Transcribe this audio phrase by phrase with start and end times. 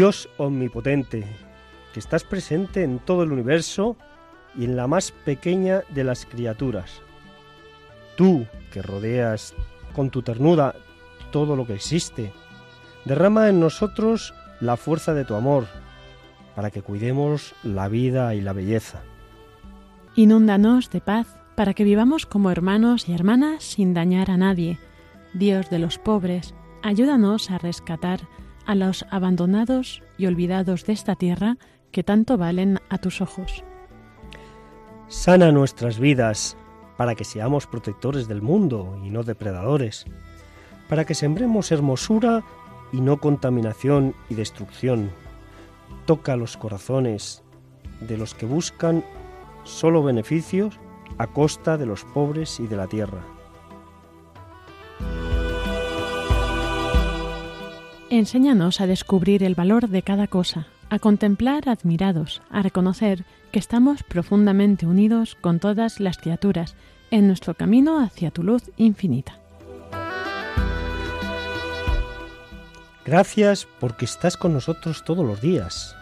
[0.00, 1.26] Dios omnipotente,
[1.92, 3.98] que estás presente en todo el universo
[4.56, 7.02] y en la más pequeña de las criaturas.
[8.16, 9.54] Tú, que rodeas
[9.92, 10.74] con tu ternura
[11.30, 12.32] todo lo que existe,
[13.04, 15.66] derrama en nosotros la fuerza de tu amor,
[16.56, 19.02] para que cuidemos la vida y la belleza.
[20.16, 24.78] Inúndanos de paz, para que vivamos como hermanos y hermanas sin dañar a nadie.
[25.34, 28.20] Dios de los pobres, ayúdanos a rescatar
[28.66, 31.56] a los abandonados y olvidados de esta tierra
[31.92, 33.64] que tanto valen a tus ojos.
[35.08, 36.56] Sana nuestras vidas
[36.96, 40.04] para que seamos protectores del mundo y no depredadores,
[40.88, 42.44] para que sembremos hermosura
[42.92, 45.10] y no contaminación y destrucción.
[46.06, 47.42] Toca los corazones
[48.00, 49.04] de los que buscan
[49.64, 50.78] solo beneficios
[51.18, 53.22] a costa de los pobres y de la tierra.
[58.12, 64.02] Enséñanos a descubrir el valor de cada cosa, a contemplar admirados, a reconocer que estamos
[64.02, 66.74] profundamente unidos con todas las criaturas
[67.12, 69.38] en nuestro camino hacia tu luz infinita.
[73.06, 75.94] Gracias porque estás con nosotros todos los días.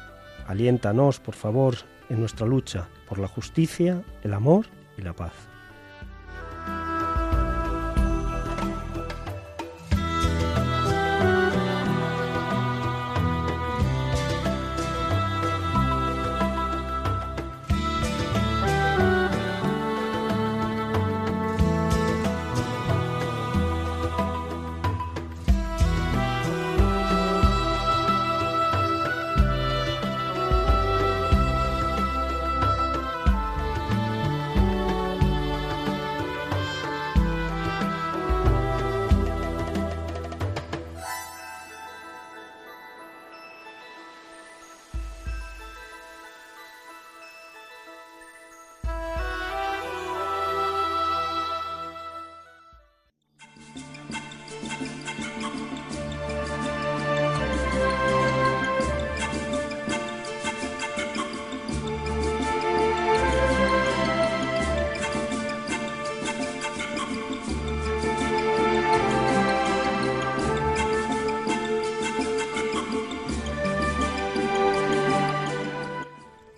[0.47, 1.77] Aliéntanos, por favor,
[2.09, 4.65] en nuestra lucha por la justicia, el amor
[4.97, 5.35] y la paz.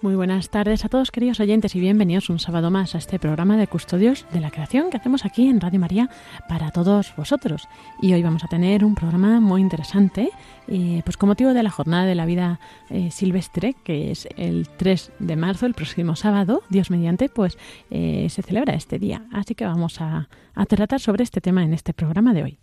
[0.02, 3.66] Buenas tardes a todos queridos oyentes y bienvenidos un sábado más a este programa de
[3.66, 6.08] Custodios de la Creación que hacemos aquí en Radio María
[6.48, 7.68] para todos vosotros.
[8.00, 10.30] Y hoy vamos a tener un programa muy interesante,
[10.68, 14.68] eh, pues con motivo de la Jornada de la Vida eh, Silvestre, que es el
[14.68, 17.58] 3 de marzo, el próximo sábado, Dios mediante, pues
[17.90, 19.24] eh, se celebra este día.
[19.32, 20.28] Así que vamos a
[20.68, 22.58] tratar sobre este tema en este programa de hoy.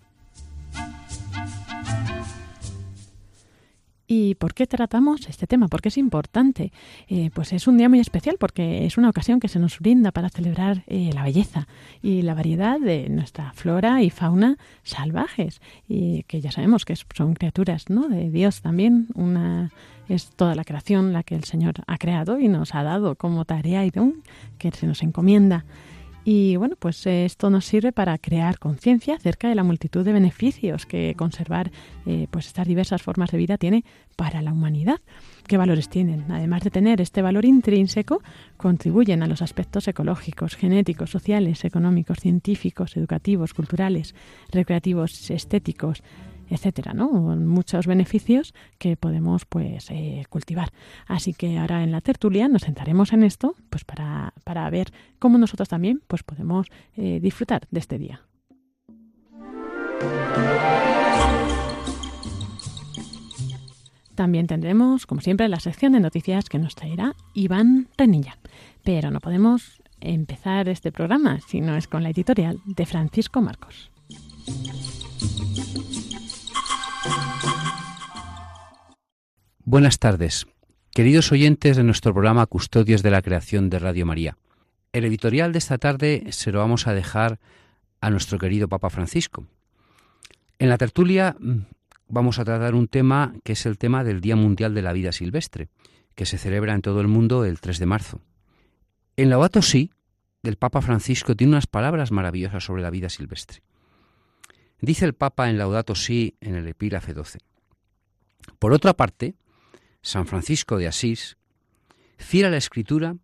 [4.07, 5.67] ¿Y por qué tratamos este tema?
[5.67, 6.71] ¿Por qué es importante?
[7.09, 10.13] Eh, pues es un día muy especial porque es una ocasión que se nos brinda
[10.13, 11.67] para celebrar eh, la belleza
[12.01, 17.33] y la variedad de nuestra flora y fauna salvajes, y que ya sabemos que son
[17.33, 18.07] criaturas ¿no?
[18.07, 19.07] de Dios también.
[19.13, 19.71] Una,
[20.07, 23.43] es toda la creación la que el Señor ha creado y nos ha dado como
[23.43, 24.23] tarea y don
[24.57, 25.65] que se nos encomienda.
[26.29, 30.85] Y bueno, pues esto nos sirve para crear conciencia acerca de la multitud de beneficios
[30.85, 31.71] que conservar
[32.05, 33.85] eh, pues estas diversas formas de vida tiene
[34.17, 34.99] para la humanidad.
[35.47, 36.29] ¿Qué valores tienen?
[36.29, 38.21] Además de tener este valor intrínseco,
[38.57, 44.13] contribuyen a los aspectos ecológicos, genéticos, sociales, económicos, científicos, educativos, culturales,
[44.51, 46.03] recreativos, estéticos,
[46.49, 47.09] etcétera, ¿no?
[47.09, 50.71] Muchos beneficios que podemos pues eh, cultivar.
[51.07, 55.37] Así que ahora en la tertulia nos sentaremos en esto, pues para, para ver cómo
[55.37, 58.21] nosotros también pues podemos eh, disfrutar de este día.
[64.15, 68.37] También tendremos, como siempre, la sección de noticias que nos traerá Iván Renilla.
[68.83, 73.91] Pero no podemos empezar este programa si no es con la editorial de Francisco Marcos.
[79.69, 80.47] Buenas tardes,
[80.91, 84.37] queridos oyentes de nuestro programa Custodios de la Creación de Radio María.
[84.93, 87.37] El editorial de esta tarde se lo vamos a dejar
[87.99, 89.45] a nuestro querido Papa Francisco.
[90.57, 91.65] En la tertulia mm,
[92.07, 95.11] vamos a tratar un tema que es el tema del Día Mundial de la Vida
[95.11, 95.67] Silvestre,
[96.15, 98.21] que se celebra en todo el mundo el 3 de marzo.
[99.17, 99.91] En Laudato Si,
[100.43, 103.63] del Papa Francisco tiene unas palabras maravillosas sobre la vida silvestre.
[104.79, 107.39] Dice el Papa en Laudato Si en el epígrafe 12.
[108.59, 109.35] Por otra parte,
[110.01, 111.37] San Francisco de Asís,
[112.17, 113.15] fiel a la escritura,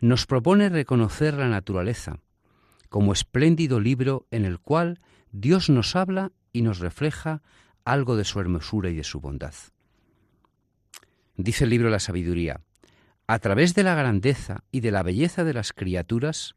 [0.00, 2.20] nos propone reconocer la naturaleza
[2.88, 5.00] como espléndido libro en el cual
[5.32, 7.42] Dios nos habla y nos refleja
[7.84, 9.54] algo de su hermosura y de su bondad.
[11.36, 12.60] Dice el libro La Sabiduría,
[13.26, 16.54] a través de la grandeza y de la belleza de las criaturas,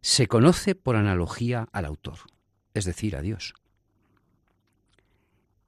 [0.00, 2.18] se conoce por analogía al autor,
[2.74, 3.54] es decir, a Dios.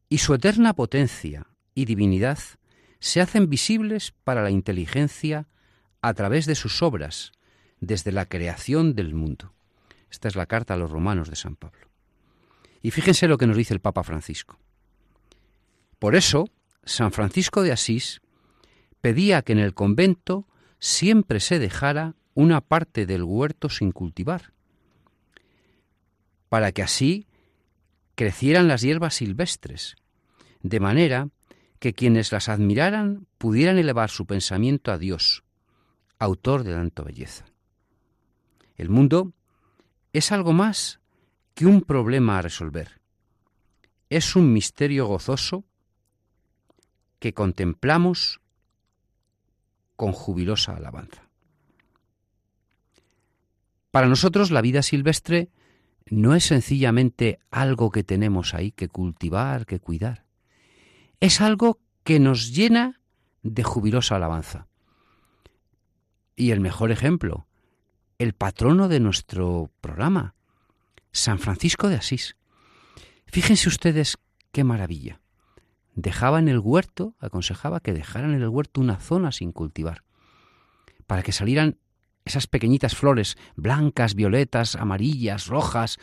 [0.09, 2.39] Y su eterna potencia y divinidad
[3.01, 5.47] se hacen visibles para la inteligencia
[6.03, 7.33] a través de sus obras,
[7.81, 9.53] desde la creación del mundo.
[10.11, 11.89] Esta es la carta a los romanos de San Pablo.
[12.83, 14.59] Y fíjense lo que nos dice el Papa Francisco.
[15.99, 16.49] Por eso,
[16.85, 18.21] San Francisco de Asís
[19.01, 20.47] pedía que en el convento
[20.79, 24.53] siempre se dejara una parte del huerto sin cultivar,
[26.49, 27.27] para que así
[28.15, 29.97] crecieran las hierbas silvestres,
[30.63, 31.29] de manera
[31.79, 35.45] que quienes las admiraran pudieran elevar su pensamiento a Dios,
[36.19, 37.47] autor de tanta belleza.
[38.77, 39.33] El mundo
[40.13, 41.01] es algo más
[41.55, 43.01] que un problema a resolver.
[44.11, 45.65] Es un misterio gozoso
[47.19, 48.41] que contemplamos
[49.97, 51.29] con jubilosa alabanza.
[53.91, 55.51] Para nosotros la vida silvestre
[56.07, 60.28] no es sencillamente algo que tenemos ahí que cultivar, que cuidar
[61.21, 63.01] es algo que nos llena
[63.43, 64.67] de jubilosa alabanza.
[66.37, 67.47] Y el mejor ejemplo,
[68.19, 70.35] el patrono de nuestro programa,
[71.13, 72.37] San Francisco de Asís.
[73.27, 74.19] Fíjense ustedes
[74.53, 75.21] qué maravilla.
[75.95, 80.05] Dejaba en el huerto, aconsejaba que dejaran en el huerto una zona sin cultivar,
[81.07, 81.79] para que salieran
[82.25, 85.99] esas pequeñitas flores, blancas, violetas, amarillas, rojas,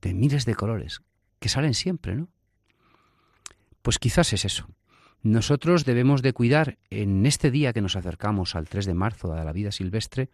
[0.00, 1.02] de miles de colores,
[1.38, 2.28] que salen siempre, ¿no?
[3.86, 4.66] Pues quizás es eso.
[5.22, 9.44] Nosotros debemos de cuidar en este día que nos acercamos al 3 de marzo a
[9.44, 10.28] la vida silvestre,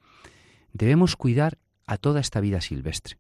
[0.73, 3.19] debemos cuidar a toda esta vida silvestre.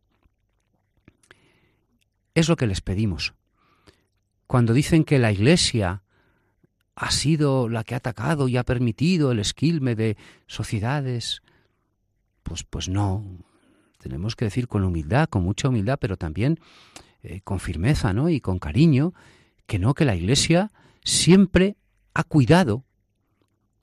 [2.34, 3.34] Es lo que les pedimos.
[4.46, 6.02] Cuando dicen que la Iglesia
[6.94, 11.42] ha sido la que ha atacado y ha permitido el esquilme de sociedades,
[12.42, 13.22] pues, pues no.
[13.98, 16.58] Tenemos que decir con humildad, con mucha humildad, pero también
[17.22, 18.30] eh, con firmeza ¿no?
[18.30, 19.12] y con cariño,
[19.72, 20.70] que no, que la Iglesia
[21.02, 21.76] siempre
[22.12, 22.84] ha cuidado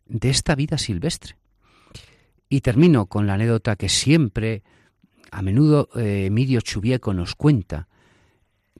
[0.05, 1.35] de esta vida silvestre.
[2.47, 4.61] Y termino con la anécdota que siempre,
[5.31, 7.87] a menudo, eh, Emilio Chubieco nos cuenta.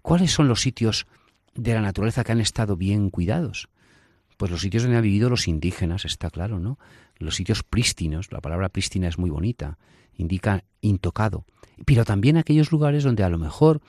[0.04, 1.08] ¿Cuáles son los sitios
[1.56, 3.70] de la naturaleza que han estado bien cuidados?
[4.38, 6.78] Pues los sitios donde han vivido los indígenas, está claro, ¿no?
[7.18, 9.80] Los sitios prístinos, la palabra prístina es muy bonita,
[10.14, 11.44] indica intocado.
[11.88, 13.82] Pero también aquellos lugares donde a lo mejor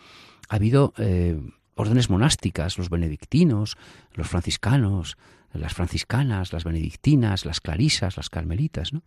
[0.48, 1.38] ha habido eh,
[1.80, 3.76] órdenes monásticas, los benedictinos,
[4.14, 5.16] los franciscanos,
[5.52, 9.02] las franciscanas, las benedictinas, las clarisas, las carmelitas, ¿no?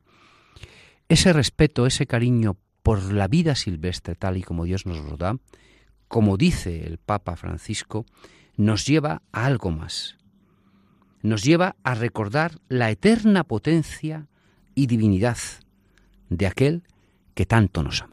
[1.08, 5.38] Ese respeto, ese cariño por la vida silvestre tal y como Dios nos lo da,
[6.08, 8.06] como dice el Papa Francisco,
[8.58, 10.18] nos lleva a algo más,
[11.22, 14.28] nos lleva a recordar la eterna potencia
[14.76, 15.38] y divinidad
[16.30, 16.84] de aquel
[17.34, 18.13] que tanto nos ama.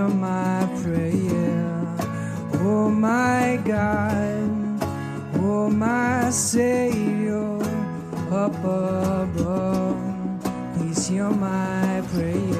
[0.00, 0.08] Oh
[2.90, 4.78] my God,
[5.42, 6.30] oh my
[12.12, 12.58] prayer.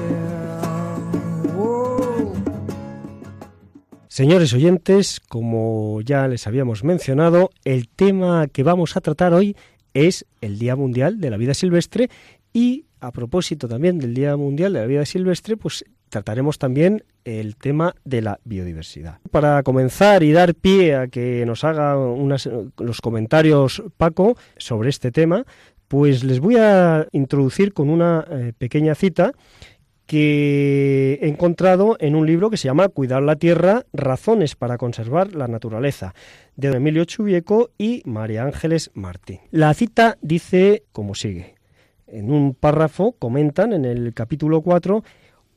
[4.07, 9.55] Señores oyentes, como ya les habíamos mencionado, el tema que vamos a tratar hoy
[9.93, 12.09] es el Día Mundial de la Vida Silvestre
[12.51, 17.55] y a propósito también del Día Mundial de la Vida Silvestre, pues trataremos también el
[17.55, 19.19] tema de la biodiversidad.
[19.31, 25.45] Para comenzar y dar pie a que nos haga los comentarios Paco sobre este tema,
[25.87, 29.33] pues les voy a introducir con una eh, pequeña cita
[30.05, 35.35] que he encontrado en un libro que se llama Cuidar la Tierra, Razones para conservar
[35.35, 36.15] la naturaleza,
[36.55, 39.39] de Emilio Chubieco y María Ángeles Martín.
[39.51, 41.53] La cita dice como sigue.
[42.07, 45.03] En un párrafo comentan en el capítulo 4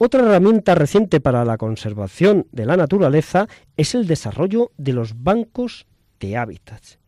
[0.05, 5.87] otra herramienta reciente para la conservación de la naturaleza es el desarrollo de los bancos
[6.19, 6.99] de hábitats.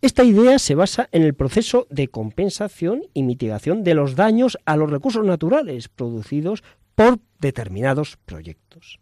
[0.00, 4.78] Esta idea se basa en el proceso de compensación y mitigación de los daños a
[4.78, 6.64] los recursos naturales producidos
[6.94, 9.00] por determinados proyectos.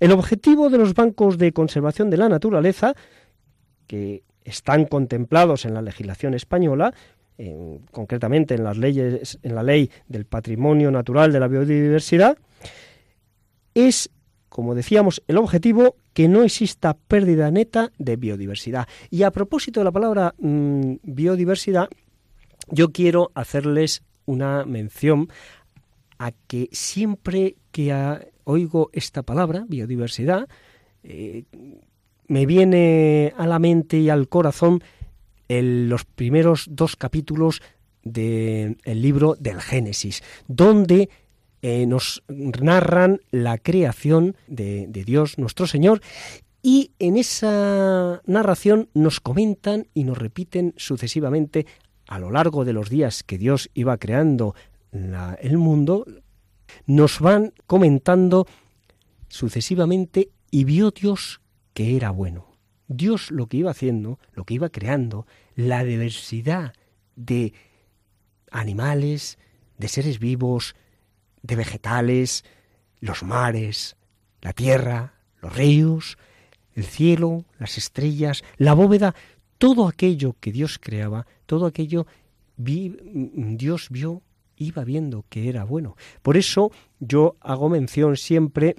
[0.00, 2.94] El objetivo de los bancos de conservación de la naturaleza,
[3.86, 6.94] que están contemplados en la legislación española,
[7.90, 12.38] concretamente en las leyes, en la ley del patrimonio natural de la biodiversidad,
[13.74, 14.10] es,
[14.48, 18.86] como decíamos, el objetivo que no exista pérdida neta de biodiversidad.
[19.10, 21.88] Y a propósito de la palabra mm, biodiversidad,
[22.70, 25.28] yo quiero hacerles una mención
[26.18, 27.92] a que siempre que
[28.44, 30.48] oigo esta palabra, biodiversidad,
[31.02, 31.44] eh,
[32.28, 34.82] me viene a la mente y al corazón
[35.48, 37.62] los primeros dos capítulos
[38.02, 41.08] del libro del Génesis, donde
[41.62, 46.00] eh, nos narran la creación de Dios nuestro Señor
[46.66, 51.66] y en esa narración nos comentan y nos repiten sucesivamente
[52.08, 54.54] a lo largo de los días que Dios iba creando
[54.92, 56.06] el mundo,
[56.86, 58.46] nos van comentando
[59.28, 61.42] sucesivamente y vio Dios
[61.74, 62.53] que era bueno.
[62.88, 66.74] Dios lo que iba haciendo, lo que iba creando, la diversidad
[67.16, 67.52] de
[68.50, 69.38] animales,
[69.78, 70.74] de seres vivos,
[71.42, 72.44] de vegetales,
[73.00, 73.96] los mares,
[74.40, 76.18] la tierra, los ríos,
[76.74, 79.14] el cielo, las estrellas, la bóveda,
[79.58, 82.06] todo aquello que Dios creaba, todo aquello
[82.56, 84.22] Dios vio,
[84.56, 85.96] iba viendo que era bueno.
[86.22, 88.76] Por eso yo hago mención siempre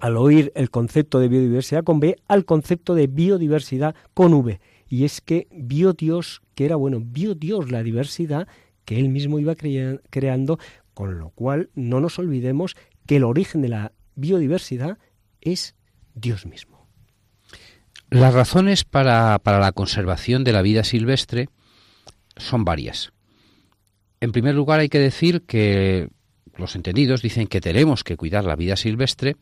[0.00, 4.60] al oír el concepto de biodiversidad con B al concepto de biodiversidad con V.
[4.88, 8.48] Y es que vio Dios que era bueno, vio Dios la diversidad
[8.84, 10.58] que él mismo iba creando
[10.94, 14.98] con lo cual, no nos olvidemos que el origen de la biodiversidad
[15.40, 15.74] es
[16.14, 16.88] Dios mismo.
[18.10, 21.48] Las razones para, la conservación de la vida silvestre
[22.36, 23.12] son varias.
[24.20, 26.08] En primer lugar, hay que decir que
[26.56, 29.36] los entendidos dicen que tenemos que cuidar la vida silvestre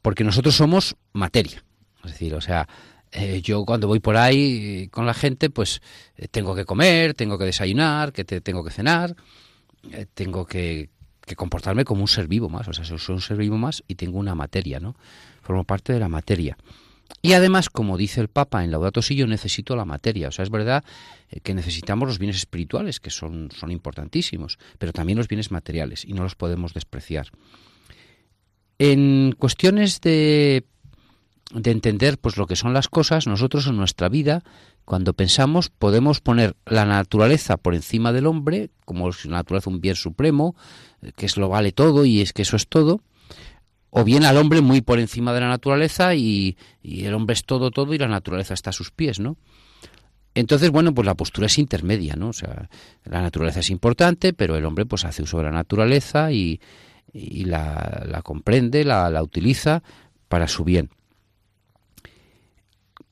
[0.00, 1.64] porque nosotros somos materia.
[2.04, 2.68] Es decir, o sea,
[3.12, 5.80] eh, yo cuando voy por ahí con la gente, pues
[6.16, 9.14] eh, tengo que comer, tengo que desayunar, que tengo que cenar,
[9.90, 10.88] eh, tengo que,
[11.36, 14.18] comportarme como un ser vivo más, o sea, soy un ser vivo más y tengo
[14.18, 14.94] una materia, ¿no?
[15.40, 16.58] Formo parte de la materia.
[17.20, 20.28] Y además, como dice el Papa en Laudato Si, yo necesito la materia.
[20.28, 20.84] O sea, es verdad
[21.30, 26.04] eh, que necesitamos los bienes espirituales, que son, son importantísimos, pero también los bienes materiales,
[26.04, 27.28] y no los podemos despreciar.
[28.78, 30.64] En cuestiones de,
[31.54, 34.42] de entender pues lo que son las cosas, nosotros en nuestra vida
[34.84, 39.80] cuando pensamos, podemos poner la naturaleza por encima del hombre, como si la naturaleza un
[39.80, 40.56] bien supremo,
[41.02, 43.00] eh, que es lo vale todo y es que eso es todo,
[43.94, 47.70] o bien al hombre muy por encima de la naturaleza y, el hombre es todo,
[47.70, 49.36] todo y la naturaleza está a sus pies, ¿no?
[50.34, 52.30] Entonces, bueno, pues la postura es intermedia, ¿no?
[52.30, 52.70] O sea,
[53.04, 56.58] la naturaleza es importante, pero el hombre pues hace uso de la naturaleza y,
[57.12, 59.82] la, comprende, la, la, utiliza
[60.26, 60.88] para su bien.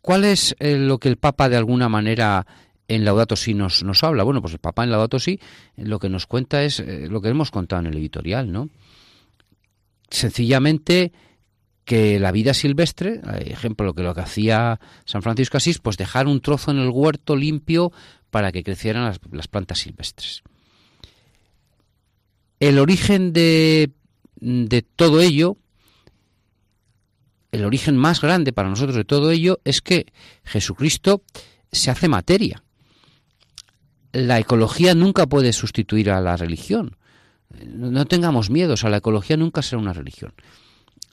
[0.00, 2.46] ¿Cuál es eh, lo que el Papa de alguna manera
[2.88, 4.22] en Laudato Si nos, nos habla?
[4.22, 5.38] Bueno, pues el Papa en Laudato Si
[5.76, 8.70] lo que nos cuenta es eh, lo que hemos contado en el editorial, ¿no?
[10.10, 11.12] Sencillamente
[11.84, 16.26] que la vida silvestre, ejemplo, lo que lo que hacía San Francisco Asís, pues dejar
[16.26, 17.92] un trozo en el huerto limpio
[18.30, 20.42] para que crecieran las, las plantas silvestres.
[22.60, 23.90] El origen de,
[24.36, 25.56] de todo ello
[27.52, 30.06] el origen más grande para nosotros de todo ello es que
[30.44, 31.22] Jesucristo
[31.72, 32.62] se hace materia.
[34.12, 36.96] La ecología nunca puede sustituir a la religión.
[37.64, 40.32] No tengamos miedos, a la ecología nunca será una religión.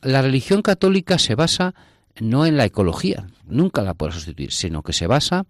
[0.02, 1.74] La religión católica se basa
[2.20, 5.46] no en la ecología, nunca la puede sustituir, sino que se basa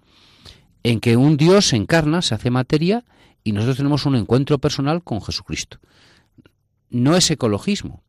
[0.84, 3.04] en que un Dios se encarna, se hace materia
[3.44, 5.80] y nosotros tenemos un encuentro personal con Jesucristo.
[6.90, 8.04] No es ecologismo,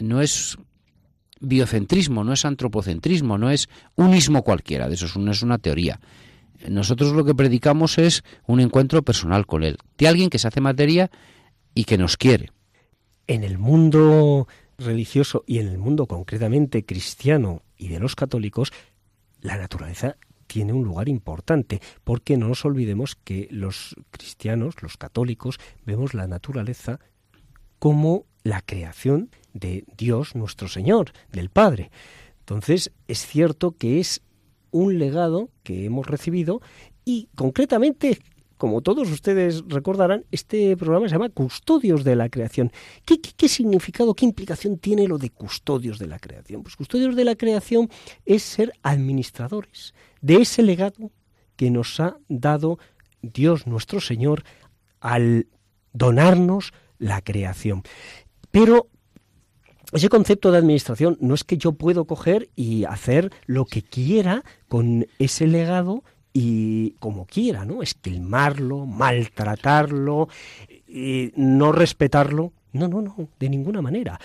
[0.00, 0.56] no es
[1.40, 6.00] biocentrismo, no es antropocentrismo, no es unismo cualquiera, de eso no es una teoría.
[6.68, 10.60] Nosotros lo que predicamos es un encuentro personal con Él, de alguien que se hace
[10.60, 11.10] materia
[11.74, 12.50] y que nos quiere.
[13.26, 14.48] En el mundo
[14.78, 18.72] religioso y en el mundo concretamente cristiano y de los católicos,
[19.40, 25.58] la naturaleza tiene un lugar importante, porque no nos olvidemos que los cristianos, los católicos,
[25.86, 26.98] vemos la naturaleza
[27.78, 31.90] como la creación de Dios nuestro Señor, del Padre.
[32.40, 34.22] Entonces, es cierto que es
[34.72, 36.60] un legado que hemos recibido
[37.04, 38.18] y concretamente,
[38.60, 42.70] como todos ustedes recordarán, este programa se llama Custodios de la Creación.
[43.06, 46.62] ¿Qué, significado, qué implicación tiene lo de custodios de la creación?
[46.62, 47.88] Pues custodios de la creación
[48.26, 51.10] es ser administradores de ese legado
[51.56, 52.78] que nos ha dado
[53.22, 54.44] Dios nuestro Señor
[55.00, 55.46] al
[55.94, 57.82] donarnos la creación.
[58.50, 58.88] Pero
[59.94, 64.44] ese concepto de administración no es que yo puedo coger y hacer lo que quiera
[64.68, 67.82] con ese legado y como quiera, ¿no?
[67.82, 70.28] Esquilmarlo, maltratarlo,
[71.36, 72.52] no respetarlo.
[72.72, 74.20] No, no, no, de ninguna manera.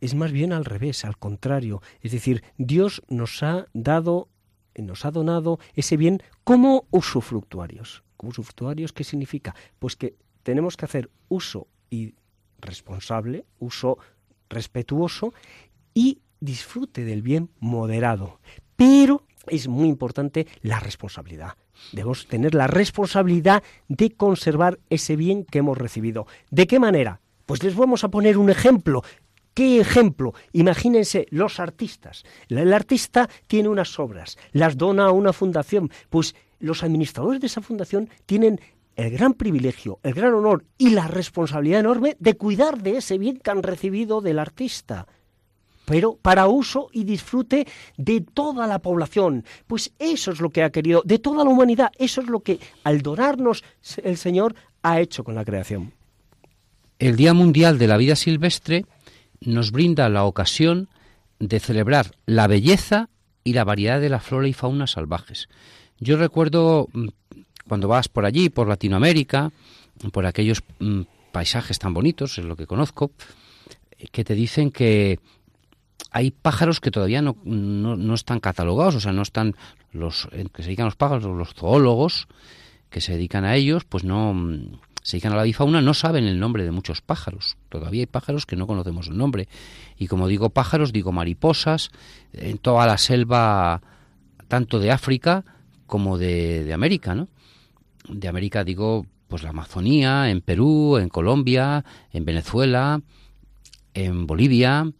[0.00, 1.80] Es más bien al revés, al contrario.
[2.00, 4.28] Es decir, Dios nos ha dado,
[4.76, 8.02] nos ha donado ese bien como usufructuarios.
[8.16, 9.54] ¿Como usufructuarios qué significa?
[9.78, 12.14] Pues que tenemos que hacer uso y
[12.60, 13.98] responsable, uso
[14.48, 15.32] respetuoso
[15.94, 18.40] y disfrute del bien moderado.
[18.76, 21.54] Pero es muy importante la responsabilidad.
[21.92, 26.26] Debemos tener la responsabilidad de conservar ese bien que hemos recibido.
[26.50, 27.20] ¿De qué manera?
[27.46, 29.02] Pues les vamos a poner un ejemplo.
[29.54, 30.34] ¿Qué ejemplo?
[30.52, 32.24] Imagínense los artistas.
[32.48, 35.90] El artista tiene unas obras, las dona a una fundación.
[36.10, 38.60] Pues los administradores de esa fundación tienen
[38.96, 43.38] el gran privilegio, el gran honor y la responsabilidad enorme de cuidar de ese bien
[43.38, 45.06] que han recibido del artista
[45.86, 49.44] pero para uso y disfrute de toda la población.
[49.66, 52.60] Pues eso es lo que ha querido, de toda la humanidad, eso es lo que
[52.84, 53.64] al donarnos
[54.02, 55.94] el Señor ha hecho con la creación.
[56.98, 58.84] El Día Mundial de la Vida Silvestre
[59.40, 60.88] nos brinda la ocasión
[61.38, 63.08] de celebrar la belleza
[63.44, 65.48] y la variedad de la flora y fauna salvajes.
[66.00, 67.08] Yo recuerdo mm,
[67.68, 69.52] cuando vas por allí, por Latinoamérica,
[70.12, 73.12] por aquellos mm, paisajes tan bonitos, es lo que conozco,
[74.10, 75.20] que te dicen que
[76.10, 79.54] hay pájaros que todavía no, no, están catalogados, o sea, no están
[79.92, 82.28] los que se dedican a los pájaros, los zoólogos
[82.90, 86.24] que se dedican a ellos, pues no mm, se dedican a la bifauna, no saben
[86.24, 87.56] el nombre de muchos pájaros.
[87.68, 89.48] Todavía hay pájaros que no conocemos el nombre.
[89.96, 91.90] Y como digo pájaros, digo mariposas,
[92.32, 93.82] en toda la selva,
[94.48, 95.44] tanto de África
[95.86, 97.28] como de, de América, ¿no?
[98.08, 103.00] de América digo pues la Amazonía, en Perú, en Colombia, en Venezuela,
[103.92, 104.92] en Bolivia.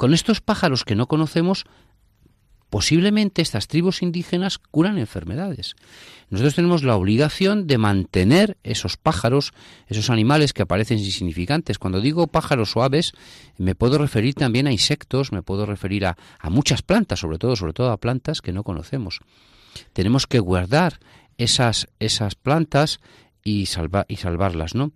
[0.00, 1.66] Con estos pájaros que no conocemos,
[2.70, 5.74] posiblemente estas tribus indígenas curan enfermedades.
[6.30, 9.52] Nosotros tenemos la obligación de mantener esos pájaros,
[9.88, 11.78] esos animales que aparecen insignificantes.
[11.78, 13.12] Cuando digo pájaros o aves,
[13.58, 17.74] me puedo referir también a insectos, me puedo referir a, muchas plantas, sobre todo, sobre
[17.74, 19.20] todo a plantas que no conocemos.
[19.92, 20.98] Tenemos que guardar
[21.36, 23.00] esas, esas plantas
[23.44, 23.68] y,
[24.08, 24.92] y salvarlas, ¿no?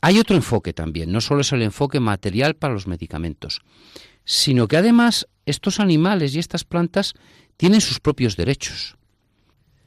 [0.00, 3.60] Hay otro enfoque también, no solo es el enfoque material para los medicamentos,
[4.24, 7.14] sino que además estos animales y estas plantas
[7.56, 8.96] tienen sus propios derechos.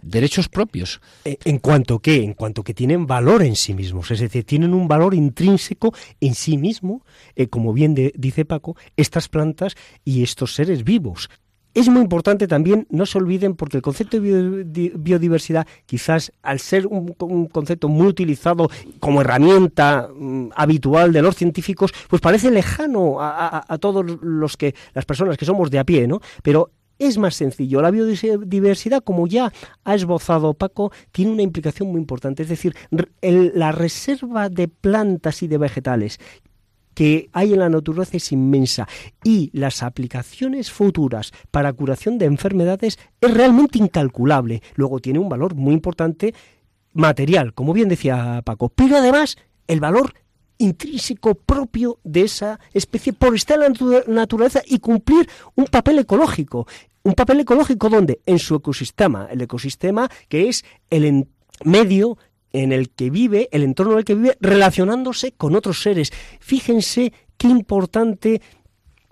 [0.01, 0.99] Derechos propios.
[1.25, 4.73] Eh, ¿En cuanto que En cuanto que tienen valor en sí mismos, es decir, tienen
[4.73, 10.55] un valor intrínseco en sí mismo, eh, como bien dice Paco, estas plantas y estos
[10.55, 11.29] seres vivos
[11.73, 16.87] es muy importante también, no se olviden, porque el concepto de biodiversidad, quizás al ser
[16.87, 17.13] un,
[17.51, 24.05] concepto muy utilizado como herramienta mm, habitual de los científicos, pues parece lejano a, todos
[24.21, 26.19] los que, las personas que somos de a pie, ¿no?
[26.43, 27.81] Pero es más sencillo.
[27.81, 29.51] La biodiversidad, como ya
[29.83, 32.43] ha esbozado Paco, tiene una implicación muy importante.
[32.43, 32.75] Es decir,
[33.21, 36.19] la reserva de plantas y de vegetales
[36.93, 38.87] que hay en la naturaleza es inmensa
[39.23, 44.61] y las aplicaciones futuras para curación de enfermedades es realmente incalculable.
[44.75, 46.33] Luego tiene un valor muy importante
[46.93, 50.13] material, como bien decía Paco, pero además el valor
[50.57, 56.67] intrínseco propio de esa especie por estar en la naturaleza y cumplir un papel ecológico.
[57.03, 61.27] Un papel ecológico donde en su ecosistema, el ecosistema que es el
[61.63, 62.17] medio
[62.53, 66.11] en el que vive, el entorno en el que vive, relacionándose con otros seres.
[66.39, 68.41] Fíjense qué importante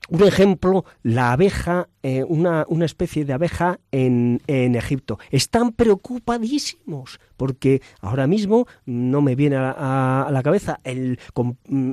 [0.09, 5.19] un ejemplo, la abeja, eh, una, una, especie de abeja en, en, Egipto.
[5.31, 11.19] Están preocupadísimos porque ahora mismo no me viene a, la cabeza el,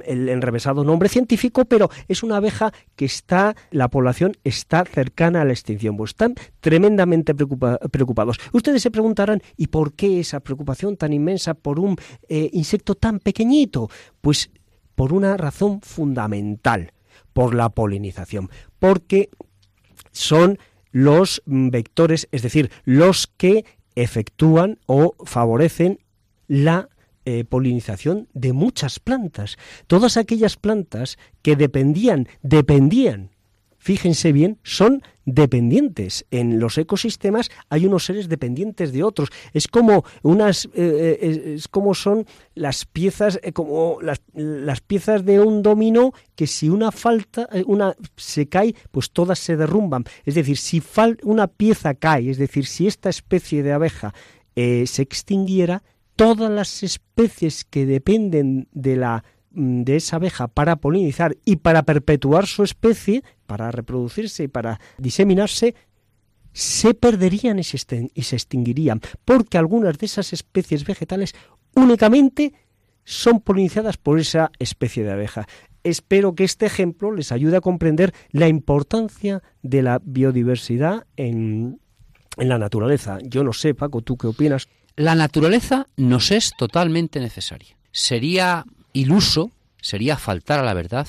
[0.05, 5.45] el, enrevesado nombre científico, pero es una abeja que está, la población está cercana a
[5.45, 5.97] la extinción.
[5.97, 8.39] Pues están tremendamente preocupados.
[8.53, 11.97] Ustedes se preguntarán, ¿y por qué esa preocupación tan inmensa por un
[12.29, 13.89] eh, insecto tan pequeñito?
[14.21, 14.51] Pues
[14.95, 16.93] por una razón fundamental
[17.37, 19.29] por la polinización, porque
[20.11, 20.59] son
[20.91, 25.99] los vectores, es decir, los que efectúan o favorecen
[26.49, 26.89] la
[27.27, 29.59] eh, polinización de muchas plantas.
[29.87, 33.37] Todas aquellas plantas que dependían, dependían
[33.87, 36.25] fíjense bien, son dependientes.
[36.31, 39.29] En los ecosistemas hay unos seres dependientes de otros.
[39.53, 45.25] Es como unas, eh, eh, es como son las piezas, eh, como las, las, piezas
[45.25, 50.05] de un dominó que si una falta, una se cae, pues todas se derrumban.
[50.25, 54.15] Es decir, si fal, una pieza cae, es decir, si esta especie de abeja
[54.55, 55.83] se extinguiera,
[56.15, 59.23] todas las especies que dependen de la
[59.57, 64.81] Mm, de esa abeja para polinizar y para perpetuar su especie, para reproducirse y para
[64.99, 65.75] diseminarse,
[66.57, 67.77] se perderían y se,
[68.15, 71.35] extinguirían, porque algunas de esas especies vegetales
[71.75, 72.55] únicamente
[73.05, 75.47] son polinizadas por esa especie de abeja.
[75.85, 81.79] Espero que este ejemplo les ayude a comprender la importancia de la biodiversidad en,
[82.39, 83.19] en la naturaleza.
[83.23, 84.67] Yo no sé, Paco, ¿tú qué opinas?
[84.97, 87.77] La naturaleza nos es totalmente necesaria.
[87.93, 89.51] Sería iluso,
[89.83, 91.07] sería faltar a la verdad,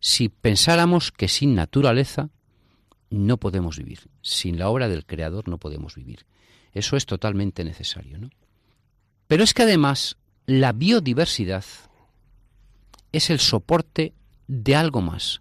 [0.00, 2.30] si pensáramos que sin naturaleza
[3.10, 6.26] no podemos vivir, sin la obra del Creador no podemos vivir.
[6.72, 8.30] Eso es totalmente necesario, ¿no?
[9.26, 11.64] Pero es que además la biodiversidad
[13.12, 14.14] es el soporte
[14.48, 15.40] de algo más.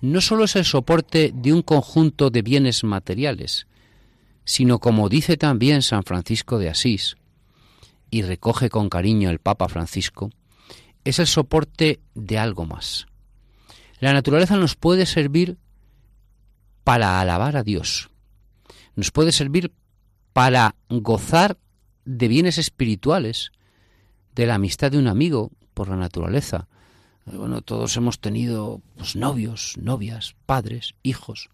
[0.00, 3.66] No solo es el soporte de un conjunto de bienes materiales,
[4.44, 7.16] sino como dice también San Francisco de Asís,
[8.10, 10.30] y recoge con cariño el Papa Francisco,
[11.04, 13.07] es el soporte de algo más.
[14.00, 15.58] La naturaleza nos puede servir
[16.84, 18.10] para alabar a Dios,
[18.96, 19.72] nos puede servir
[20.32, 21.58] para gozar
[22.04, 23.52] de bienes espirituales,
[24.34, 26.68] de la amistad de un amigo por la naturaleza.
[27.26, 31.50] Bueno, todos hemos tenido pues, novios, novias, padres, hijos,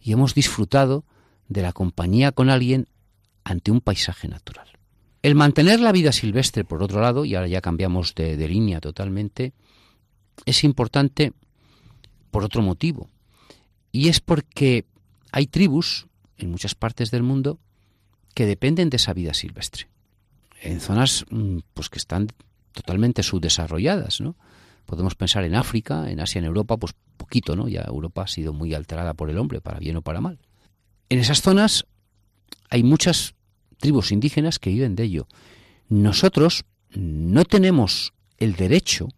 [0.00, 1.04] y hemos disfrutado
[1.48, 2.88] de la compañía con alguien
[3.42, 4.68] ante un paisaje natural.
[5.22, 9.52] El mantener la vida silvestre, por otro lado, y ahora ya cambiamos de, línea totalmente,
[10.46, 11.32] es importante
[12.30, 13.08] por otro motivo.
[13.92, 14.84] Y es porque
[15.32, 16.06] hay tribus
[16.38, 17.58] en muchas partes del mundo
[18.34, 19.88] que dependen de esa vida silvestre.
[20.62, 22.28] En zonas mm, pues que están
[22.72, 24.36] totalmente subdesarrolladas, ¿no?
[24.86, 27.68] Podemos pensar en África, en Asia, en Europa, pues poquito, ¿no?
[27.68, 30.38] Ya Europa ha sido muy alterada por el hombre, para bien o para mal.
[31.08, 31.86] En esas zonas
[32.70, 33.34] hay muchas
[33.78, 35.26] tribus indígenas que viven de ello.
[35.88, 39.08] Nosotros no tenemos el derecho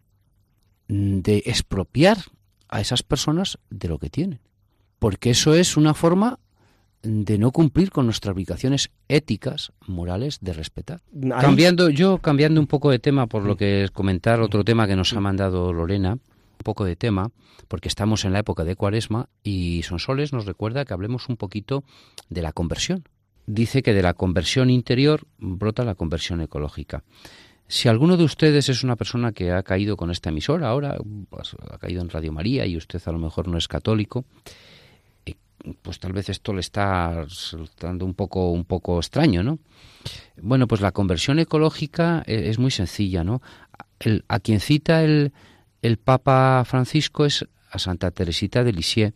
[0.87, 2.17] de expropiar
[2.73, 4.39] a esas personas de lo que tienen,
[4.97, 6.39] porque eso es una forma
[7.03, 11.01] de no cumplir con nuestras obligaciones éticas, morales, de respetar.
[11.39, 14.95] Cambiando, yo cambiando un poco de tema por lo que es comentar otro tema que
[14.95, 17.29] nos ha mandado Lorena, un poco de tema,
[17.67, 21.83] porque estamos en la época de Cuaresma y Sonsoles nos recuerda que hablemos un poquito
[22.29, 23.03] de la conversión.
[23.45, 27.03] Dice que de la conversión interior brota la conversión ecológica.
[27.73, 30.95] Si alguno de ustedes es una persona que ha caído con esta emisora ahora,
[31.31, 34.25] pues, ha caído en Radio María y usted a lo mejor no es católico,
[35.25, 35.33] eh,
[35.81, 39.57] pues tal vez esto le está resultando un poco, un poco extraño, ¿no?
[40.39, 43.41] Bueno, pues la conversión ecológica eh, es muy sencilla, ¿no?
[44.27, 45.33] a quien cita el,
[45.81, 49.15] el Papa Francisco es a Santa Teresita de Lisieux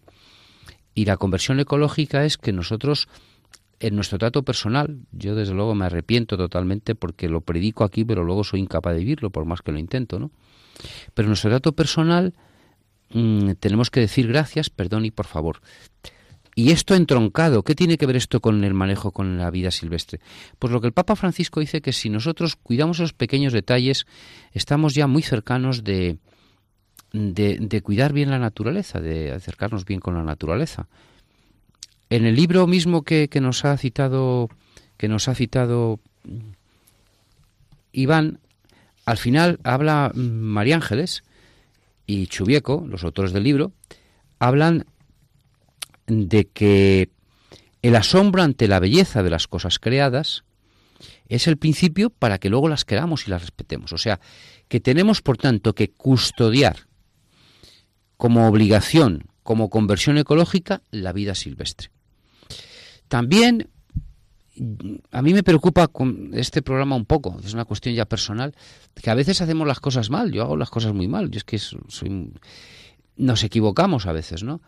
[0.96, 3.08] Y la conversión ecológica es que nosotros,
[3.80, 8.24] en nuestro trato personal, yo desde luego me arrepiento totalmente porque lo predico aquí, pero
[8.24, 10.32] luego soy incapaz de vivirlo, por más que lo intento, ¿no?
[11.13, 12.34] Pero en nuestro trato personal
[13.12, 15.62] mm, tenemos que decir gracias, perdón y por favor.
[16.56, 20.20] Y esto entroncado, ¿qué tiene que ver esto con el manejo con la vida silvestre?
[20.58, 24.08] Pues lo que el Papa Francisco dice que si nosotros cuidamos esos pequeños detalles,
[24.54, 26.18] estamos ya muy cercanos de,
[27.13, 30.88] de, cuidar bien la naturaleza, de acercarnos bien con la naturaleza.
[32.10, 34.50] En el libro mismo que, nos ha citado,
[34.98, 36.00] que nos ha citado
[37.91, 38.39] Iván,
[39.06, 41.24] al final habla María Ángeles
[42.06, 43.74] y Chubieco, los autores del libro,
[44.39, 44.86] hablan
[46.08, 47.10] de que
[47.82, 50.43] el asombro ante la belleza de las cosas creadas
[51.28, 53.91] es el principio para que luego las queramos y las respetemos.
[53.91, 54.20] O sea,
[54.70, 56.88] que tenemos, por tanto, que custodiar
[58.15, 61.89] como obligación, como conversión ecológica, la vida silvestre.
[63.08, 63.70] También
[65.12, 68.56] a mí me preocupa con este programa un poco, es una cuestión ya personal,
[68.96, 71.43] que a veces hacemos las cosas mal, yo hago las cosas muy mal, yo es
[71.43, 72.34] que soy,
[73.15, 74.62] nos equivocamos a veces, ¿no?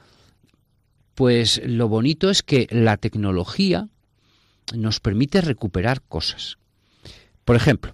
[1.16, 3.88] Pues lo bonito es que la tecnología
[4.76, 6.58] nos permite recuperar cosas.
[7.44, 7.94] Por ejemplo,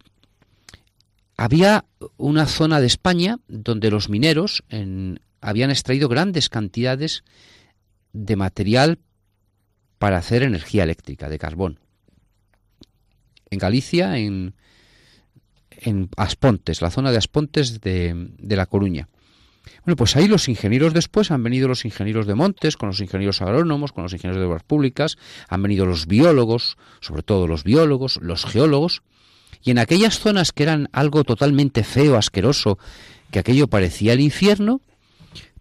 [1.38, 1.86] había
[2.18, 4.64] una zona de España donde los mineros
[5.42, 7.24] habían extraído grandes cantidades
[8.14, 9.00] de material
[9.98, 11.80] para hacer energía eléctrica, de carbón.
[13.50, 14.54] En Galicia, en,
[15.72, 19.08] en Aspontes, la zona de Aspontes de, de La Coruña.
[19.84, 23.42] Bueno, pues ahí los ingenieros después han venido los ingenieros de montes, con los ingenieros
[23.42, 28.20] agrónomos, con los ingenieros de obras públicas, han venido los biólogos, sobre todo los biólogos,
[28.22, 29.04] los geólogos,
[29.64, 32.78] y en aquellas zonas que eran algo totalmente feo, asqueroso,
[33.32, 34.82] que aquello parecía el infierno,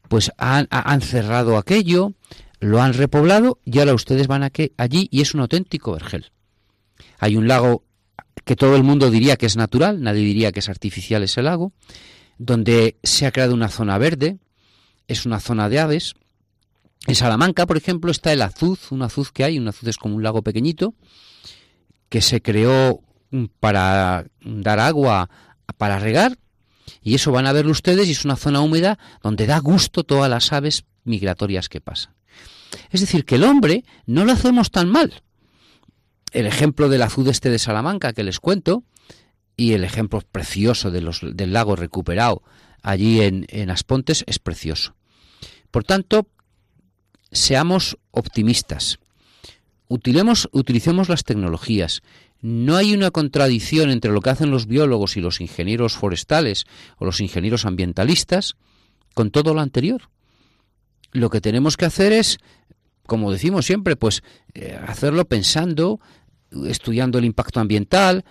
[0.08, 0.68] pues han,
[1.00, 2.12] cerrado aquello,
[2.64, 6.32] lo han repoblado y ahora ustedes van allí y es un auténtico vergel.
[7.18, 7.84] Hay un lago
[8.44, 11.72] que todo el mundo diría que es natural, nadie diría que es artificial ese lago,
[12.38, 14.38] donde se ha creado una zona verde,
[15.08, 16.14] es una zona de aves.
[17.06, 20.16] En Salamanca, por ejemplo, está el azuz, un azuz que hay, un azuz es como
[20.16, 20.94] un lago pequeñito,
[22.08, 23.02] que se creó
[23.60, 25.28] para dar agua,
[25.76, 26.38] para regar,
[27.02, 30.30] y eso van a verlo ustedes y es una zona húmeda donde da gusto todas
[30.30, 32.14] las aves migratorias que pasan.
[32.90, 35.22] Es decir, que el hombre no lo hacemos tan mal.
[36.32, 38.84] El ejemplo del azud este de Salamanca que les cuento,
[39.56, 42.42] y el ejemplo precioso del lago recuperado
[42.82, 44.94] allí en, en Aspontes es precioso.
[45.70, 46.28] Por tanto,
[47.30, 48.98] seamos optimistas.
[49.88, 52.02] Utilicemos las tecnologías.
[52.40, 56.64] No hay una contradicción entre lo que hacen los biólogos y los ingenieros forestales
[56.98, 58.56] o los ingenieros ambientalistas
[59.14, 60.10] con todo lo anterior.
[61.12, 62.38] Lo que tenemos que hacer es,
[63.06, 64.22] como decimos siempre, pues
[64.54, 66.00] eh, hacerlo pensando,
[66.66, 68.24] estudiando el impacto ambiental,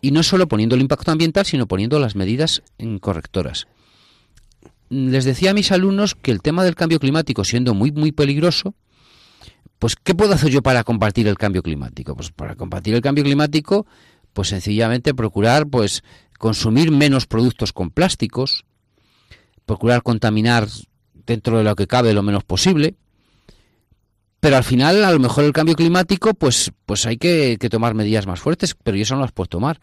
[0.00, 2.62] y no solo poniendo el impacto ambiental, sino poniendo las medidas
[3.00, 3.66] correctoras.
[4.88, 8.74] Les decía a mis alumnos que el tema del cambio climático, siendo muy, muy peligroso,
[9.78, 12.14] pues ¿qué puedo hacer yo para combatir el cambio climático?
[12.14, 13.86] Pues para combatir el cambio climático,
[14.32, 16.02] pues sencillamente procurar pues
[16.38, 18.64] consumir menos productos con plásticos,
[19.64, 20.68] procurar contaminar
[21.14, 22.94] dentro de lo que cabe lo menos posible,
[24.46, 28.28] pero al final a lo mejor el cambio climático pues pues hay que, tomar medidas
[28.28, 29.80] más fuertes pero eso no las puedo tomar.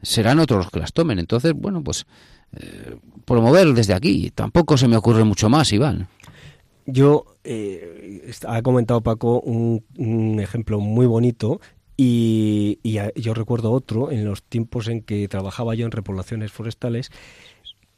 [0.00, 1.18] Serán otros los que las tomen.
[1.18, 2.06] Entonces bueno pues
[2.58, 4.30] eh, promover desde aquí.
[4.34, 6.08] Tampoco se me ocurre mucho más Iván.
[6.86, 11.60] Yo eh, ha comentado Paco un, ejemplo muy bonito
[11.94, 17.10] y, y, yo recuerdo otro en los tiempos en que trabajaba yo en repoblaciones forestales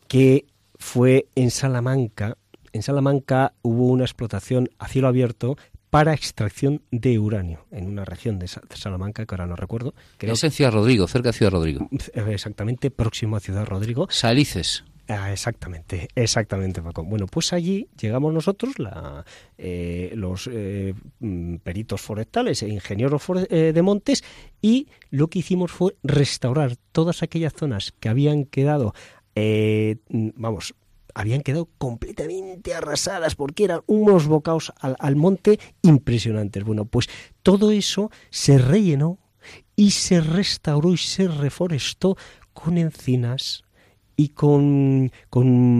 [0.08, 0.46] que
[0.80, 2.36] fue en Salamanca.
[2.72, 5.56] En Salamanca hubo una explotación a cielo abierto
[5.90, 9.94] para extracción de uranio en una región de Salamanca que ahora no recuerdo.
[10.18, 11.88] es en Ciudad Rodrigo, cerca de Ciudad Rodrigo.
[12.14, 14.06] Eh, exactamente, próximo a Ciudad Rodrigo.
[14.10, 14.84] Salices.
[15.08, 17.02] Ah, exactamente, exactamente, Paco.
[17.02, 19.24] Bueno, pues allí llegamos nosotros, la,
[19.56, 24.22] eh, los eh, mm, peritos forestales e ingenieros de montes,
[24.60, 28.92] y lo que hicimos fue restaurar todas aquellas zonas que habían quedado,
[29.34, 30.74] mm, vamos,
[31.18, 36.62] habían quedado completamente arrasadas porque eran unos bocados al, monte impresionantes.
[36.62, 37.08] Bueno, pues
[37.42, 39.18] todo eso se rellenó
[39.74, 42.16] y se restauró y se reforestó
[42.52, 43.64] con encinas
[44.16, 45.10] y con,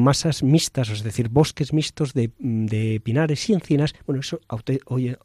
[0.02, 3.94] masas mixtas, es decir, bosques mixtos de, de pinares y encinas.
[4.06, 4.40] Bueno, eso
[4.86, 5.16] hoy,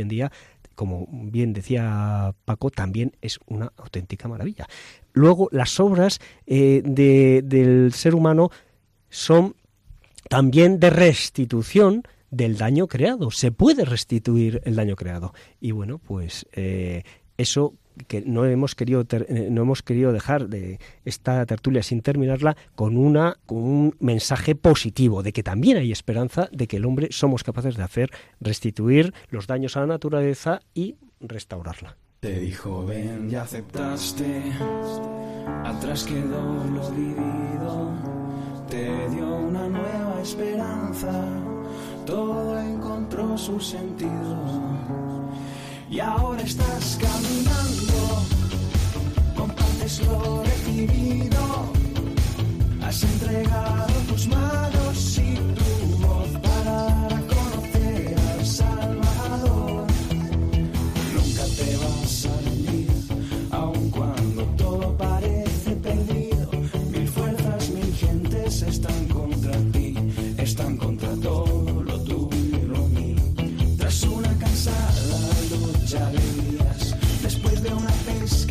[0.00, 0.30] en día
[0.76, 4.68] como bien decía Paco, también es una auténtica maravilla.
[5.12, 8.50] Luego, las obras eh, del ser humano
[9.10, 9.54] son
[10.28, 13.30] también de restitución del daño creado.
[13.30, 15.32] Se puede restituir el daño creado.
[15.60, 17.02] Y bueno, pues eh,
[17.36, 17.74] eso
[18.08, 22.56] que no hemos querido ter, eh, no hemos querido dejar de esta tertulia sin terminarla
[22.74, 27.08] con una con un mensaje positivo de que también hay esperanza de que el hombre
[27.10, 31.96] somos capaces de hacer restituir los daños a la naturaleza y restaurarla.
[32.20, 34.42] Te dijo ven, aceptaste.
[35.64, 38.15] Atrás quedó lo
[38.68, 41.12] te dio una nueva esperanza,
[42.04, 44.36] todo encontró su sentido.
[45.88, 48.22] Y ahora estás caminando,
[49.36, 51.72] compartes lo recibido,
[52.82, 55.15] has entregado tus manos.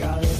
[0.06, 0.35] Got.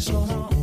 [0.00, 0.59] So.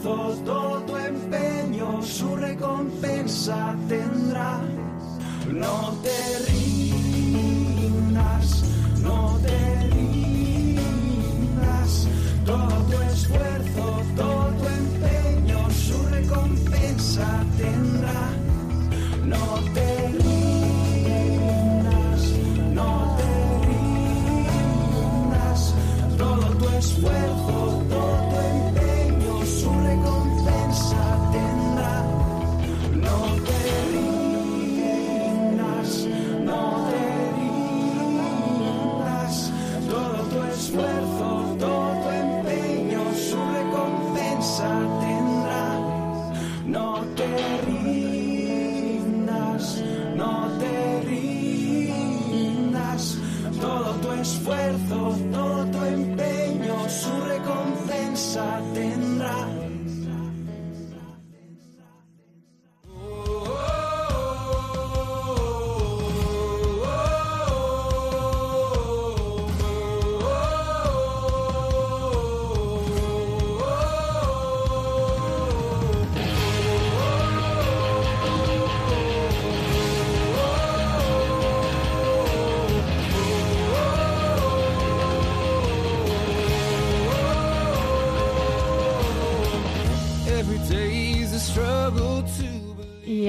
[0.00, 4.60] esfuerzos, todo empeño, su recompensa tendrá.
[5.52, 6.69] No te ríes.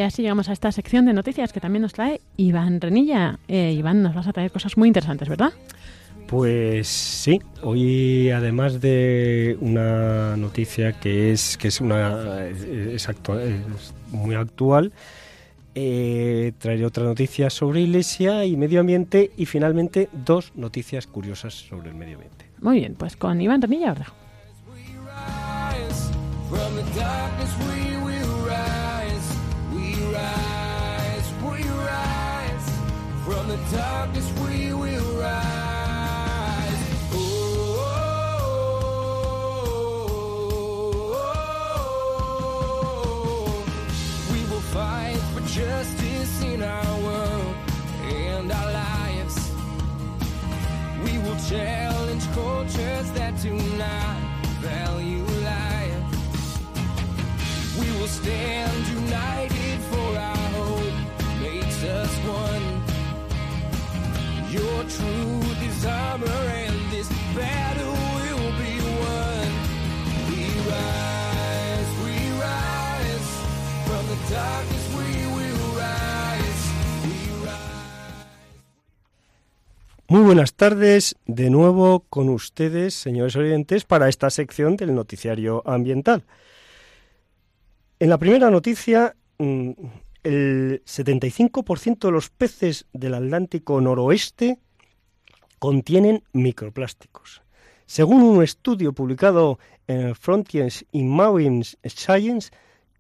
[0.01, 3.39] Así llegamos a esta sección de noticias que también nos trae Iván Renilla.
[3.47, 5.51] Eh, Iván, nos vas a traer cosas muy interesantes, ¿verdad?
[6.27, 13.09] Pues sí, hoy además de una noticia que es que es una es,
[14.11, 14.93] muy actual,
[15.75, 21.89] eh, traeré otra noticia sobre iglesia y medio ambiente y finalmente dos noticias curiosas sobre
[21.89, 22.45] el medio ambiente.
[22.61, 23.93] Muy bien, pues con Iván Renilla
[33.33, 33.91] os dejo.
[45.51, 47.55] justice in our world
[48.03, 49.51] and our lives.
[51.03, 54.17] We will challenge cultures that do not
[54.61, 56.05] value life.
[57.79, 59.00] We will stand
[80.11, 86.25] Muy buenas tardes, de nuevo con ustedes, señores oyentes, para esta sección del noticiario ambiental.
[87.99, 89.71] En la primera noticia, mm,
[90.23, 94.59] el 75% de los peces del Atlántico noroeste
[95.59, 97.41] contienen microplásticos.
[97.85, 102.51] Según un estudio publicado en Frontiers in Marine Science,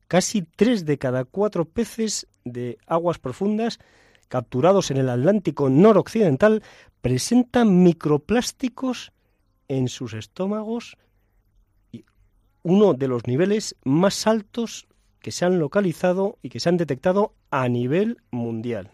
[0.07, 3.79] casi tres de cada cuatro peces de aguas profundas
[4.27, 6.63] capturados en el Atlántico noroccidental
[7.01, 9.11] presentan microplásticos
[9.67, 10.97] en sus estómagos,
[12.63, 14.87] uno de los niveles más altos
[15.21, 18.89] que se han localizado y que se han detectado a nivel mundial.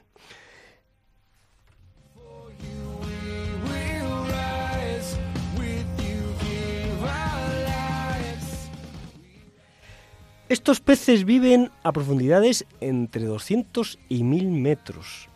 [10.50, 15.30] Estos peces viven a profundidades entre 200 y 1000 metros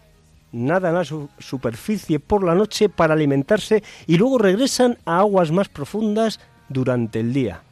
[0.52, 5.70] nadan a su superficie por la noche para alimentarse y luego regresan a aguas más
[5.70, 6.40] profundas
[6.70, 7.64] durante el día,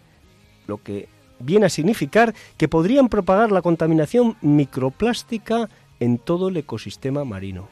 [0.68, 1.10] lo que
[1.40, 5.70] viene a significar que podrían propagar la contaminación microplástica
[6.00, 7.68] en todo el ecosistema marino.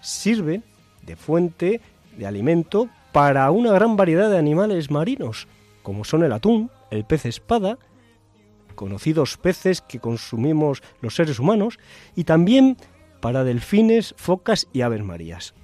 [0.00, 0.62] Sirve
[1.02, 1.80] de fuente
[2.16, 5.48] de alimento para una gran variedad de animales marinos,
[5.82, 7.78] como son el atún, el pez espada,
[8.74, 11.78] conocidos peces que consumimos los seres humanos,
[12.14, 12.76] y también
[13.20, 15.54] para delfines, focas y aves marías.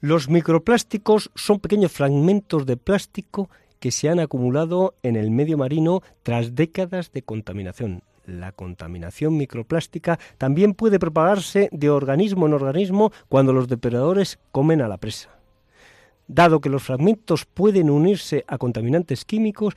[0.00, 6.02] Los microplásticos son pequeños fragmentos de plástico que se han acumulado en el medio marino
[6.22, 8.04] tras décadas de contaminación.
[8.24, 14.88] La contaminación microplástica también puede propagarse de organismo en organismo cuando los depredadores comen a
[14.88, 15.30] la presa.
[16.28, 19.74] Dado que los fragmentos pueden unirse a contaminantes químicos,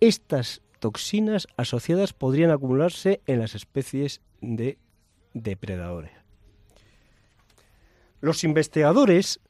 [0.00, 4.78] estas toxinas asociadas podrían acumularse en las especies de
[5.32, 6.10] depredadores.
[8.20, 9.40] Los investigadores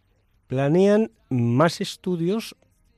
[0.51, 2.57] planean más estudios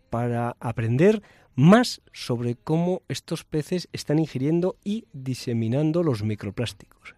[0.08, 1.22] para aprender
[1.54, 7.14] más sobre cómo estos peces están ingiriendo y diseminando los microplásticos.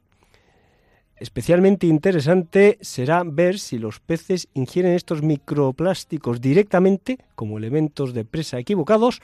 [1.14, 8.58] Especialmente interesante será ver si los peces ingieren estos microplásticos directamente como elementos de presa
[8.58, 9.22] equivocados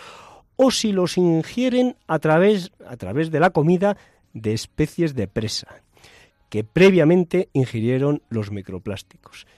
[0.55, 3.97] o si los ingieren a través, a través de la comida
[4.33, 5.83] de especies de presa
[6.51, 9.49] que previamente ingirieron los microplásticos.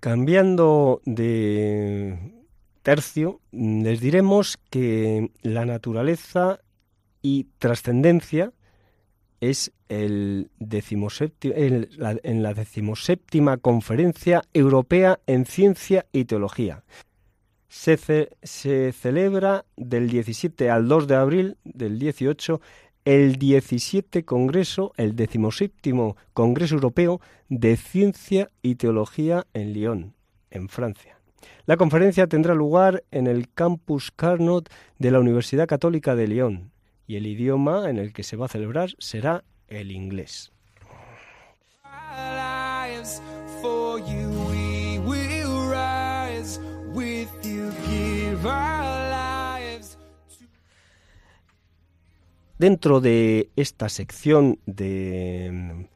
[0.00, 2.18] Cambiando de
[2.82, 6.58] tercio, les diremos que la naturaleza
[7.22, 8.52] y trascendencia
[9.40, 16.82] es el en la decimoséptima Conferencia Europea en Ciencia y Teología.
[17.74, 22.60] Se, celebra del 17 al 2 de abril del 18
[23.04, 25.92] el 17 Congreso, el 17
[26.32, 30.14] Congreso Europeo de Ciencia y Teología en Lyon,
[30.50, 31.18] en Francia.
[31.66, 36.70] La conferencia tendrá lugar en el Campus Carnot de la Universidad Católica de Lyon
[37.08, 40.52] y el idioma en el que se va a celebrar será el inglés.
[52.58, 55.86] Dentro de esta sección de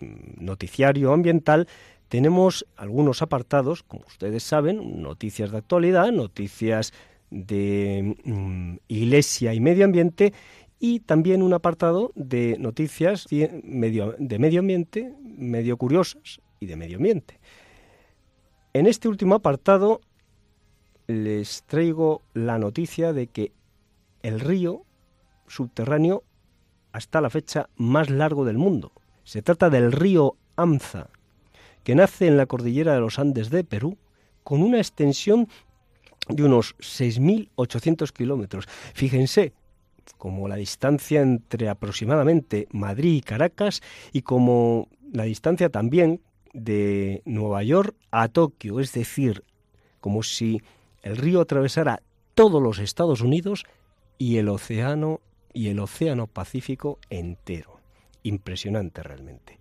[0.00, 1.68] mm, noticiario ambiental
[2.08, 6.92] tenemos algunos apartados, como ustedes saben, noticias de actualidad, noticias
[7.30, 10.32] de mm, iglesia y medio ambiente
[10.80, 17.38] y también un apartado de noticias de medio ambiente, medio curiosas y de medio ambiente.
[18.72, 20.00] En este último apartado
[21.06, 23.52] les traigo la noticia de que
[24.22, 24.84] el río
[25.46, 26.24] subterráneo
[26.92, 28.92] hasta la fecha más largo del mundo.
[29.24, 31.10] Se trata del río Amza,
[31.84, 33.98] que nace en la cordillera de los Andes de Perú,
[34.42, 35.48] con una extensión
[36.28, 38.66] de unos 6.800 kilómetros.
[38.94, 39.52] Fíjense,
[40.18, 43.82] como la distancia entre aproximadamente Madrid y Caracas
[44.12, 46.20] y como la distancia también
[46.52, 49.44] de Nueva York a Tokio, es decir,
[50.00, 50.62] como si
[51.06, 52.02] el río atravesara
[52.34, 53.64] todos los Estados Unidos
[54.18, 55.20] y el océano
[55.52, 57.78] y el océano Pacífico entero.
[58.24, 59.60] Impresionante realmente.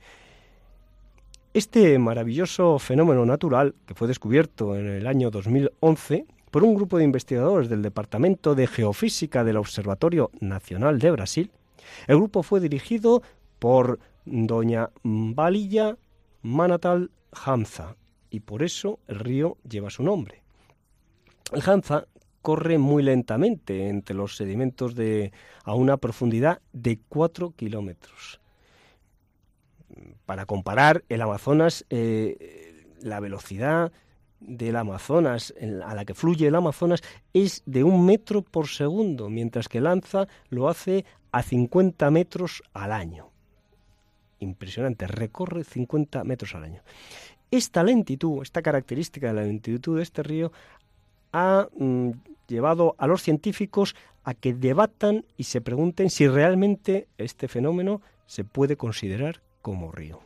[1.54, 7.04] Este maravilloso fenómeno natural, que fue descubierto en el año 2011 por un grupo de
[7.04, 11.52] investigadores del Departamento de Geofísica del Observatorio Nacional de Brasil,
[12.08, 13.22] el grupo fue dirigido
[13.60, 15.96] por doña Valilla
[16.42, 17.96] Manatal Hamza,
[18.32, 20.45] y por eso el río lleva su nombre.
[21.52, 22.08] El Hamza
[22.42, 25.32] corre muy lentamente entre los sedimentos de,
[25.64, 28.40] a una profundidad de 4 kilómetros.
[30.26, 33.92] Para comparar, el Amazonas, eh, la velocidad
[34.40, 35.54] del Amazonas,
[35.86, 37.02] a la que fluye el Amazonas,
[37.34, 42.64] es de un metro por segundo, mientras que el Anza lo hace a 50 metros
[42.74, 43.32] al año
[44.40, 46.82] impresionante, recorre 50 metros al año.
[47.52, 50.52] Esta lentitud, esta característica de la lentitud de este río
[51.36, 52.12] ha mm,
[52.48, 58.46] llevado a los científicos a que debatan y se pregunten si realmente este fenómeno se
[58.46, 60.22] puede considerar como río.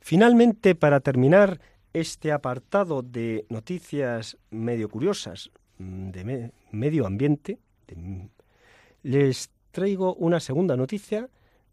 [0.00, 1.60] Finalmente, para terminar,
[1.92, 7.58] este apartado de noticias medio curiosas mm, de medio ambiente,
[9.02, 11.28] les traigo una segunda noticia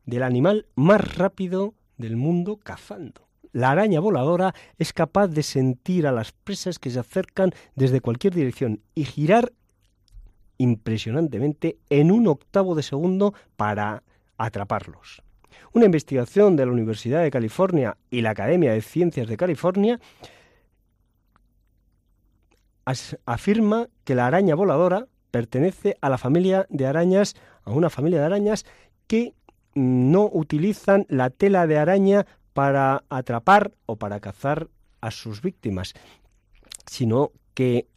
[0.06, 3.28] del animal más rápido del mundo cazando.
[3.52, 8.34] La araña voladora es capaz de sentir a las presas que se acercan desde cualquier
[8.34, 9.54] dirección y girar
[10.58, 14.04] impresionantemente en un octavo de segundo para
[14.38, 15.24] atraparlos.
[15.74, 20.00] Una investigación de la Universidad de California y la Academia de Ciencias de California
[23.26, 27.36] afirma que la araña voladora pertenece a la familia de arañas,
[27.70, 28.65] a una familia de arañas
[29.07, 29.34] que
[29.76, 34.67] no utilizan la tela de araña para atrapar o para cazar
[35.01, 35.93] a sus víctimas,
[36.86, 37.88] sino que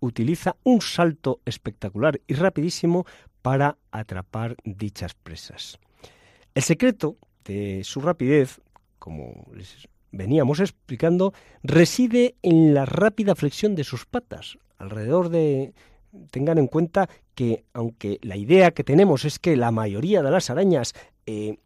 [0.00, 3.06] utiliza un salto espectacular y rapidísimo
[3.42, 5.78] para atrapar dichas presas.
[6.54, 8.60] El secreto de su rapidez,
[8.98, 14.58] como les veníamos explicando, reside en la rápida flexión de sus patas.
[14.78, 15.72] Alrededor de...
[16.32, 17.08] Tengan en cuenta
[17.40, 20.92] que, aunque la idea que tenemos es que la mayoría de las arañas
[21.24, 21.56] eh,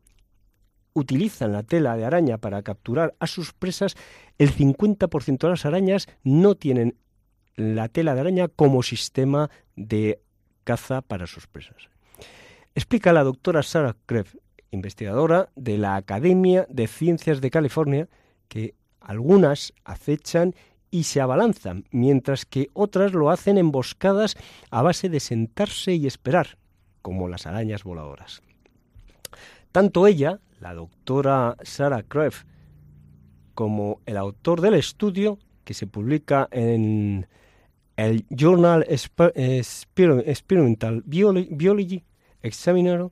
[0.92, 3.96] utilizan la tela de araña para capturar a sus presas,
[4.38, 6.96] el 50% de las arañas no tienen
[7.56, 10.20] la tela de araña como sistema de
[10.62, 11.88] caza para sus presas.
[12.76, 14.36] Explica la doctora Sarah Kreff
[14.70, 18.08] investigadora de la Academia de Ciencias de California,
[18.46, 20.54] que algunas acechan
[20.94, 24.36] y se abalanzan, mientras que otras lo hacen emboscadas
[24.70, 26.56] a base de sentarse y esperar,
[27.02, 28.42] como las arañas voladoras.
[29.72, 32.44] Tanto ella, la doctora Sarah Kreff,
[33.54, 37.26] como el autor del estudio, que se publica en
[37.96, 42.04] el Journal Experimental Biology,
[42.40, 43.10] examinaron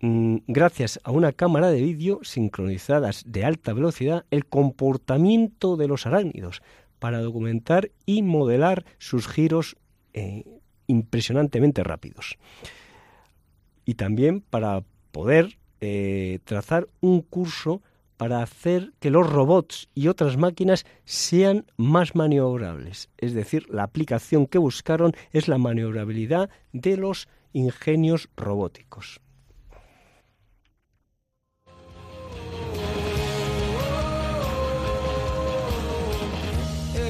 [0.00, 6.62] gracias a una cámara de vídeo sincronizadas de alta velocidad el comportamiento de los arácnidos
[6.98, 9.76] para documentar y modelar sus giros
[10.14, 10.44] eh,
[10.86, 12.38] impresionantemente rápidos.
[13.84, 17.82] Y también para poder eh, trazar un curso
[18.16, 23.08] para hacer que los robots y otras máquinas sean más maniobrables.
[23.16, 29.20] Es decir, la aplicación que buscaron es la maniobrabilidad de los ingenios robóticos.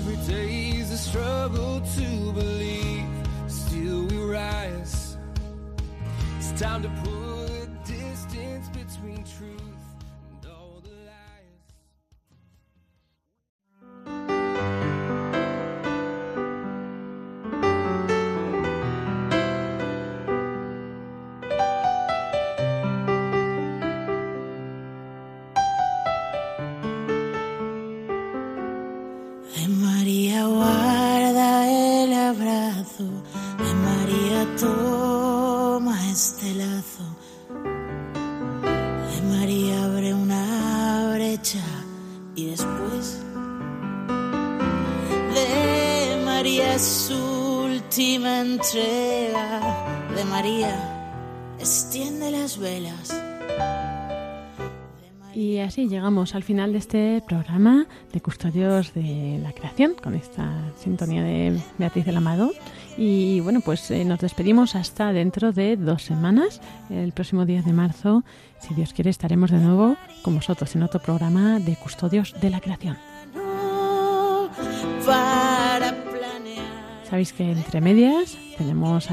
[0.01, 3.05] Every day is a struggle to believe,
[3.49, 5.19] still we rise.
[6.39, 9.90] It's time to put distance between truth
[55.89, 61.61] llegamos al final de este programa de Custodios de la Creación, con esta sintonía de
[61.79, 62.53] Beatriz del Amado.
[62.97, 66.61] Y bueno, pues eh, nos despedimos hasta dentro de dos semanas.
[66.91, 68.25] El próximo 10 de marzo,
[68.59, 72.61] si Dios quiere, estaremos de nuevo con vosotros en otro programa de Custodios de la
[72.61, 72.99] Creación.
[77.09, 79.09] Sabéis que entre medias tenemos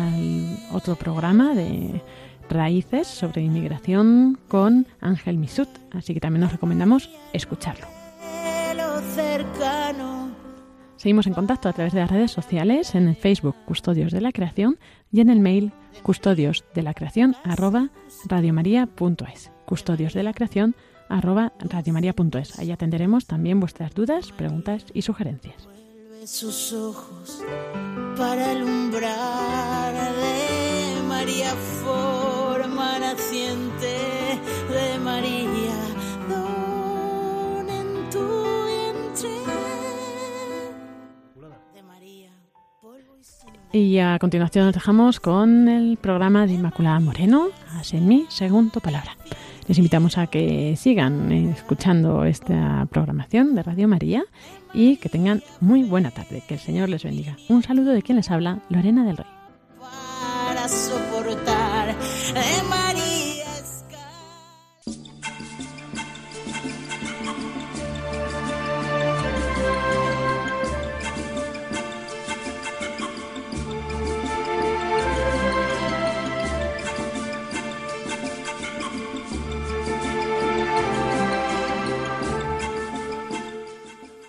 [0.72, 2.02] otro programa de
[2.50, 7.88] Raíces sobre inmigración con Ángel Misut, así que también nos recomendamos escucharlo.
[10.98, 14.32] Seguimos en contacto a través de las redes sociales, en el Facebook Custodios de la
[14.32, 14.80] Creación
[15.12, 15.72] y en el mail
[16.02, 16.64] custodios
[17.44, 17.90] arroba.
[19.66, 20.76] Custodios de la creación
[21.10, 21.54] arroba.
[22.58, 25.68] Ahí atenderemos también vuestras dudas, preguntas y sugerencias.
[26.26, 27.44] Sus ojos
[28.18, 31.54] para alumbrar de María
[33.18, 35.76] de María,
[36.30, 38.20] don en tu
[38.68, 39.30] vientre
[41.74, 42.30] de María,
[42.80, 43.60] polvo y sangre.
[43.74, 48.70] Y a continuación nos dejamos con el programa de Inmaculada Moreno, Haz en mí según
[48.70, 49.18] tu palabra.
[49.68, 54.24] Les invitamos a que sigan escuchando esta programación de Radio María
[54.74, 56.44] y que tengan muy buena tarde.
[56.48, 57.36] Que el Señor les bendiga.
[57.50, 59.28] Un saludo de quien les habla, Lorena del Rey.
[59.80, 61.96] para soportar